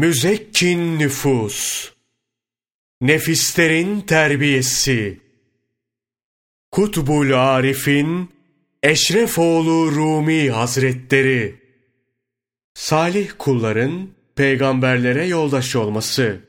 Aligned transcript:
Müzekkin 0.00 0.98
nüfus, 0.98 1.90
nefislerin 3.00 4.00
terbiyesi, 4.00 5.20
Kutbul 6.70 7.32
Arif'in 7.32 8.30
Eşrefoğlu 8.82 9.92
Rumi 9.92 10.50
Hazretleri, 10.50 11.60
Salih 12.74 13.30
kulların 13.38 14.08
peygamberlere 14.36 15.26
yoldaş 15.26 15.76
olması, 15.76 16.40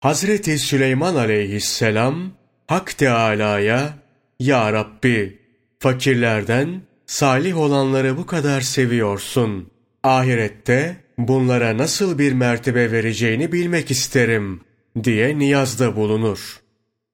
Hazreti 0.00 0.58
Süleyman 0.58 1.14
aleyhisselam, 1.14 2.32
Hak 2.66 2.98
Teâlâ'ya, 2.98 3.98
Ya 4.40 4.72
Rabbi, 4.72 5.38
fakirlerden 5.78 6.82
salih 7.06 7.56
olanları 7.56 8.16
bu 8.16 8.26
kadar 8.26 8.60
seviyorsun. 8.60 9.70
Ahirette 10.02 11.01
bunlara 11.18 11.78
nasıl 11.78 12.18
bir 12.18 12.32
mertebe 12.32 12.92
vereceğini 12.92 13.52
bilmek 13.52 13.90
isterim 13.90 14.60
diye 15.04 15.38
niyazda 15.38 15.96
bulunur. 15.96 16.60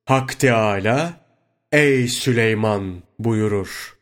Hak 0.04 0.38
Teâlâ, 0.38 1.12
ey 1.72 2.08
Süleyman 2.08 3.02
buyurur. 3.18 3.96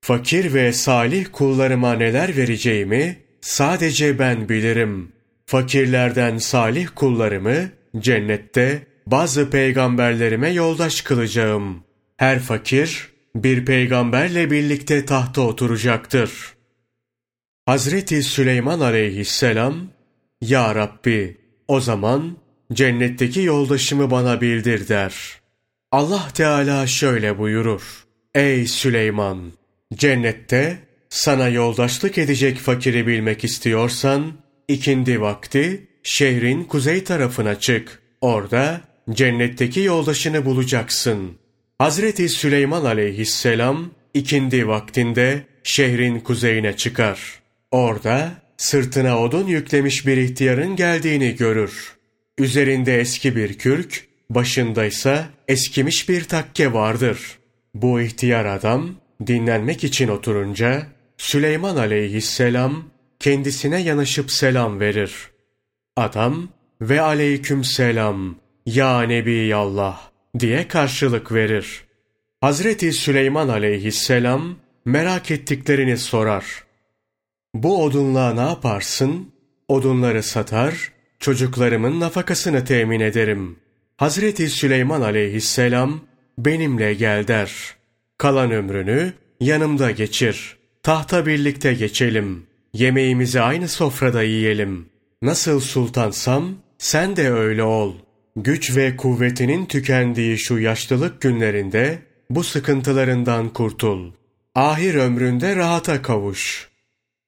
Fakir 0.00 0.54
ve 0.54 0.72
salih 0.72 1.26
kullarıma 1.32 1.92
neler 1.92 2.36
vereceğimi 2.36 3.18
sadece 3.40 4.18
ben 4.18 4.48
bilirim. 4.48 5.12
Fakirlerden 5.46 6.38
salih 6.38 6.88
kullarımı 6.94 7.70
cennette 7.98 8.86
bazı 9.06 9.50
peygamberlerime 9.50 10.50
yoldaş 10.50 11.00
kılacağım. 11.00 11.84
Her 12.16 12.38
fakir 12.38 13.08
bir 13.34 13.64
peygamberle 13.64 14.50
birlikte 14.50 15.04
tahta 15.04 15.40
oturacaktır. 15.42 16.30
Hazreti 17.68 18.22
Süleyman 18.22 18.80
aleyhisselam, 18.80 19.88
Ya 20.40 20.74
Rabbi, 20.74 21.36
o 21.68 21.80
zaman 21.80 22.36
cennetteki 22.72 23.40
yoldaşımı 23.40 24.10
bana 24.10 24.40
bildir 24.40 24.88
der. 24.88 25.14
Allah 25.92 26.28
Teala 26.34 26.86
şöyle 26.86 27.38
buyurur. 27.38 28.06
Ey 28.34 28.66
Süleyman! 28.66 29.52
Cennette 29.94 30.78
sana 31.08 31.48
yoldaşlık 31.48 32.18
edecek 32.18 32.58
fakiri 32.58 33.06
bilmek 33.06 33.44
istiyorsan, 33.44 34.32
ikindi 34.68 35.20
vakti 35.20 35.88
şehrin 36.02 36.64
kuzey 36.64 37.04
tarafına 37.04 37.60
çık. 37.60 38.02
Orada 38.20 38.80
cennetteki 39.10 39.80
yoldaşını 39.80 40.44
bulacaksın. 40.44 41.38
Hazreti 41.78 42.28
Süleyman 42.28 42.84
aleyhisselam 42.84 43.90
ikindi 44.14 44.68
vaktinde 44.68 45.42
şehrin 45.62 46.20
kuzeyine 46.20 46.76
çıkar. 46.76 47.37
Orada 47.70 48.32
sırtına 48.56 49.22
odun 49.22 49.46
yüklemiş 49.46 50.06
bir 50.06 50.16
ihtiyarın 50.16 50.76
geldiğini 50.76 51.36
görür. 51.36 51.96
Üzerinde 52.38 53.00
eski 53.00 53.36
bir 53.36 53.58
kürk, 53.58 54.08
başındaysa 54.30 55.28
eskimiş 55.48 56.08
bir 56.08 56.24
takke 56.24 56.72
vardır. 56.72 57.38
Bu 57.74 58.00
ihtiyar 58.00 58.44
adam 58.44 58.94
dinlenmek 59.26 59.84
için 59.84 60.08
oturunca 60.08 60.86
Süleyman 61.18 61.76
aleyhisselam 61.76 62.84
kendisine 63.20 63.82
yanaşıp 63.82 64.30
selam 64.30 64.80
verir. 64.80 65.12
Adam 65.96 66.48
ve 66.80 67.00
aleyküm 67.00 67.64
selam 67.64 68.36
ya 68.66 69.02
Nebiyallah 69.02 70.00
diye 70.38 70.68
karşılık 70.68 71.32
verir. 71.32 71.84
Hazreti 72.40 72.92
Süleyman 72.92 73.48
aleyhisselam 73.48 74.56
merak 74.84 75.30
ettiklerini 75.30 75.96
sorar. 75.96 76.67
Bu 77.54 77.84
odunla 77.84 78.34
ne 78.34 78.40
yaparsın? 78.40 79.32
Odunları 79.68 80.22
satar, 80.22 80.92
çocuklarımın 81.18 82.00
nafakasını 82.00 82.64
temin 82.64 83.00
ederim. 83.00 83.56
Hazreti 83.96 84.48
Süleyman 84.48 85.00
aleyhisselam 85.00 86.00
benimle 86.38 86.94
gel 86.94 87.26
der. 87.28 87.74
Kalan 88.18 88.50
ömrünü 88.50 89.12
yanımda 89.40 89.90
geçir. 89.90 90.56
Tahta 90.82 91.26
birlikte 91.26 91.74
geçelim. 91.74 92.46
Yemeğimizi 92.72 93.40
aynı 93.40 93.68
sofrada 93.68 94.22
yiyelim. 94.22 94.86
Nasıl 95.22 95.60
sultansam 95.60 96.54
sen 96.78 97.16
de 97.16 97.30
öyle 97.30 97.62
ol. 97.62 97.94
Güç 98.36 98.76
ve 98.76 98.96
kuvvetinin 98.96 99.66
tükendiği 99.66 100.38
şu 100.38 100.58
yaşlılık 100.58 101.20
günlerinde 101.20 101.98
bu 102.30 102.44
sıkıntılarından 102.44 103.48
kurtul. 103.48 104.12
Ahir 104.54 104.94
ömründe 104.94 105.56
rahata 105.56 106.02
kavuş. 106.02 106.67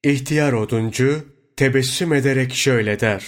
İhtiyar 0.03 0.53
oduncu 0.53 1.25
tebessüm 1.57 2.13
ederek 2.13 2.53
şöyle 2.53 2.99
der. 2.99 3.25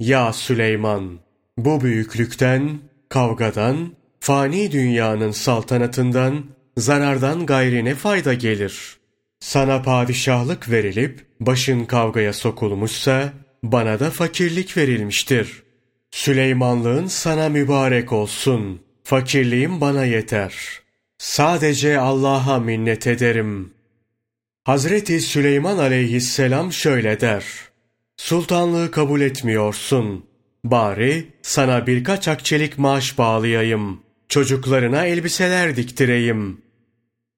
Ya 0.00 0.32
Süleyman! 0.32 1.18
Bu 1.58 1.80
büyüklükten, 1.80 2.78
kavgadan, 3.08 3.92
fani 4.20 4.72
dünyanın 4.72 5.30
saltanatından, 5.30 6.44
zarardan 6.76 7.46
gayri 7.46 7.84
ne 7.84 7.94
fayda 7.94 8.34
gelir? 8.34 8.96
Sana 9.40 9.82
padişahlık 9.82 10.70
verilip 10.70 11.26
başın 11.40 11.84
kavgaya 11.84 12.32
sokulmuşsa, 12.32 13.32
bana 13.62 14.00
da 14.00 14.10
fakirlik 14.10 14.76
verilmiştir. 14.76 15.62
Süleymanlığın 16.10 17.06
sana 17.06 17.48
mübarek 17.48 18.12
olsun. 18.12 18.80
Fakirliğim 19.04 19.80
bana 19.80 20.04
yeter. 20.04 20.54
Sadece 21.18 21.98
Allah'a 21.98 22.58
minnet 22.58 23.06
ederim. 23.06 23.75
Hazreti 24.66 25.20
Süleyman 25.20 25.78
aleyhisselam 25.78 26.72
şöyle 26.72 27.20
der. 27.20 27.44
Sultanlığı 28.16 28.90
kabul 28.90 29.20
etmiyorsun. 29.20 30.26
Bari 30.64 31.26
sana 31.42 31.86
birkaç 31.86 32.28
akçelik 32.28 32.78
maaş 32.78 33.18
bağlayayım. 33.18 34.00
Çocuklarına 34.28 35.04
elbiseler 35.04 35.76
diktireyim. 35.76 36.62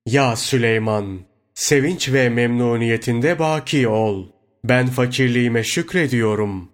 Ya 0.07 0.37
Süleyman, 0.37 1.21
sevinç 1.55 2.13
ve 2.13 2.29
memnuniyetinde 2.29 3.39
baki 3.39 3.89
ol. 3.89 4.27
Ben 4.65 4.87
fakirliğime 4.87 5.65
şükrediyorum. 5.65 6.69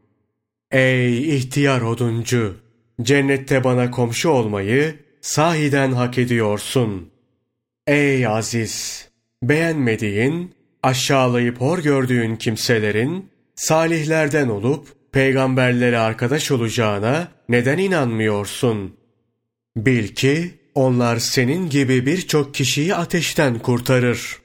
Ey 0.70 1.36
ihtiyar 1.36 1.80
oduncu! 1.80 2.56
Cennette 3.02 3.64
bana 3.64 3.90
komşu 3.90 4.28
olmayı 4.28 4.94
sahiden 5.20 5.92
hak 5.92 6.18
ediyorsun. 6.18 7.10
Ey 7.86 8.26
aziz! 8.26 9.13
Beğenmediğin, 9.48 10.54
aşağılayıp 10.82 11.60
hor 11.60 11.78
gördüğün 11.78 12.36
kimselerin, 12.36 13.30
salihlerden 13.54 14.48
olup 14.48 14.88
peygamberlere 15.12 15.98
arkadaş 15.98 16.50
olacağına 16.50 17.28
neden 17.48 17.78
inanmıyorsun? 17.78 18.96
Bil 19.76 20.08
ki 20.08 20.50
onlar 20.74 21.18
senin 21.18 21.70
gibi 21.70 22.06
birçok 22.06 22.54
kişiyi 22.54 22.94
ateşten 22.94 23.58
kurtarır. 23.58 24.38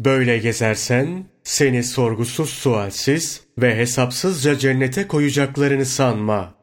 Böyle 0.00 0.38
gezersen 0.38 1.24
seni 1.44 1.84
sorgusuz 1.84 2.50
sualsiz 2.50 3.40
ve 3.58 3.76
hesapsızca 3.76 4.58
cennete 4.58 5.06
koyacaklarını 5.08 5.86
sanma. 5.86 6.54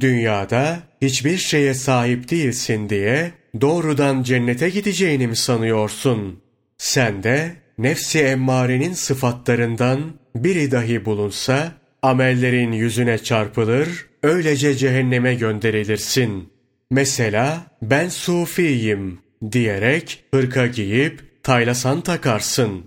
Dünyada 0.00 0.78
hiçbir 1.02 1.36
şeye 1.36 1.74
sahip 1.74 2.30
değilsin 2.30 2.88
diye 2.88 3.32
doğrudan 3.60 4.22
cennete 4.22 4.68
gideceğini 4.68 5.26
mi 5.26 5.36
sanıyorsun? 5.36 6.41
Sen 6.82 7.22
de 7.22 7.52
nefsi 7.78 8.18
emmarenin 8.18 8.92
sıfatlarından 8.92 10.00
biri 10.36 10.70
dahi 10.70 11.04
bulunsa 11.04 11.72
amellerin 12.02 12.72
yüzüne 12.72 13.18
çarpılır, 13.18 14.06
öylece 14.22 14.74
cehenneme 14.74 15.34
gönderilirsin. 15.34 16.48
Mesela 16.90 17.66
ben 17.82 18.08
sufiyim 18.08 19.18
diyerek 19.52 20.24
hırka 20.34 20.66
giyip 20.66 21.20
taylasan 21.42 22.00
takarsın. 22.00 22.84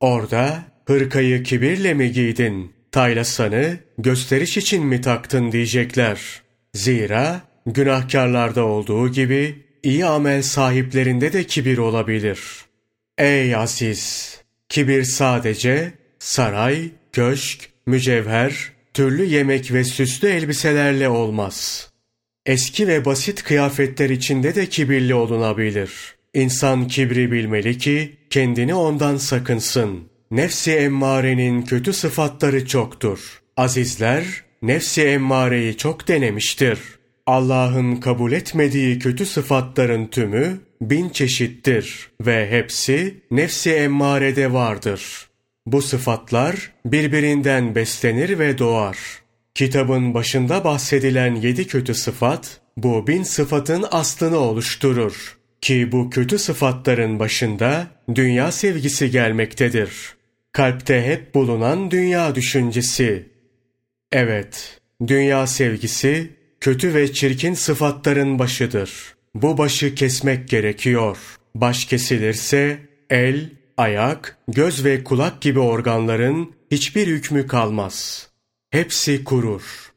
Orada 0.00 0.62
hırkayı 0.86 1.42
kibirle 1.42 1.94
mi 1.94 2.12
giydin, 2.12 2.72
taylasanı 2.92 3.76
gösteriş 3.98 4.56
için 4.56 4.86
mi 4.86 5.00
taktın 5.00 5.52
diyecekler. 5.52 6.42
Zira 6.74 7.40
günahkarlarda 7.66 8.64
olduğu 8.64 9.08
gibi 9.08 9.56
iyi 9.82 10.06
amel 10.06 10.42
sahiplerinde 10.42 11.32
de 11.32 11.44
kibir 11.44 11.78
olabilir. 11.78 12.67
Ey 13.18 13.56
aziz! 13.56 14.34
Kibir 14.68 15.04
sadece 15.04 15.92
saray, 16.18 16.90
köşk, 17.12 17.70
mücevher, 17.86 18.72
türlü 18.94 19.24
yemek 19.24 19.72
ve 19.72 19.84
süslü 19.84 20.28
elbiselerle 20.28 21.08
olmaz. 21.08 21.88
Eski 22.46 22.88
ve 22.88 23.04
basit 23.04 23.42
kıyafetler 23.42 24.10
içinde 24.10 24.54
de 24.54 24.66
kibirli 24.66 25.14
olunabilir. 25.14 25.90
İnsan 26.34 26.88
kibri 26.88 27.32
bilmeli 27.32 27.78
ki 27.78 28.16
kendini 28.30 28.74
ondan 28.74 29.16
sakınsın. 29.16 30.08
Nefsi 30.30 30.72
emmarenin 30.72 31.62
kötü 31.62 31.92
sıfatları 31.92 32.66
çoktur. 32.66 33.42
Azizler 33.56 34.24
nefsi 34.62 35.02
emmareyi 35.02 35.76
çok 35.76 36.08
denemiştir. 36.08 36.78
Allah'ın 37.28 37.96
kabul 37.96 38.32
etmediği 38.32 38.98
kötü 38.98 39.26
sıfatların 39.26 40.06
tümü 40.06 40.60
bin 40.80 41.08
çeşittir 41.08 42.10
ve 42.20 42.50
hepsi 42.50 43.14
nefsi 43.30 43.72
emmarede 43.72 44.52
vardır. 44.52 45.28
Bu 45.66 45.82
sıfatlar 45.82 46.72
birbirinden 46.84 47.74
beslenir 47.74 48.38
ve 48.38 48.58
doğar. 48.58 48.98
Kitabın 49.54 50.14
başında 50.14 50.64
bahsedilen 50.64 51.34
yedi 51.34 51.66
kötü 51.66 51.94
sıfat, 51.94 52.60
bu 52.76 53.06
bin 53.06 53.22
sıfatın 53.22 53.84
aslını 53.90 54.38
oluşturur. 54.38 55.38
Ki 55.60 55.92
bu 55.92 56.10
kötü 56.10 56.38
sıfatların 56.38 57.18
başında 57.18 57.86
dünya 58.14 58.52
sevgisi 58.52 59.10
gelmektedir. 59.10 59.90
Kalpte 60.52 61.06
hep 61.06 61.34
bulunan 61.34 61.90
dünya 61.90 62.34
düşüncesi. 62.34 63.28
Evet, 64.12 64.80
dünya 65.06 65.46
sevgisi 65.46 66.37
kötü 66.60 66.94
ve 66.94 67.12
çirkin 67.12 67.54
sıfatların 67.54 68.38
başıdır. 68.38 69.14
Bu 69.34 69.58
başı 69.58 69.94
kesmek 69.94 70.48
gerekiyor. 70.48 71.18
Baş 71.54 71.84
kesilirse 71.84 72.78
el, 73.10 73.50
ayak, 73.76 74.38
göz 74.48 74.84
ve 74.84 75.04
kulak 75.04 75.40
gibi 75.40 75.60
organların 75.60 76.52
hiçbir 76.70 77.06
hükmü 77.06 77.46
kalmaz. 77.46 78.28
Hepsi 78.70 79.24
kurur. 79.24 79.87